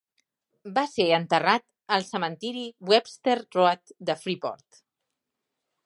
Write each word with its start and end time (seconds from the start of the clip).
Va 0.77 0.83
ser 0.93 1.05
enterrat 1.17 1.65
al 1.97 2.07
cementiri 2.07 2.65
Webster 2.93 3.37
Road 3.45 3.97
de 4.11 4.17
Freeport. 4.23 4.85